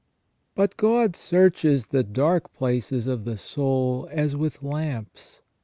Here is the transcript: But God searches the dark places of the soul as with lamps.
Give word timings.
But 0.55 0.77
God 0.77 1.15
searches 1.15 1.85
the 1.85 2.01
dark 2.01 2.51
places 2.55 3.05
of 3.05 3.23
the 3.23 3.37
soul 3.37 4.07
as 4.11 4.35
with 4.35 4.63
lamps. 4.63 5.41